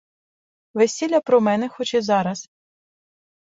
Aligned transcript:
Весілля, 0.73 1.21
про 1.21 1.41
мене, 1.41 1.69
хоч 1.69 1.93
і 1.93 2.01
зараз. 2.01 2.49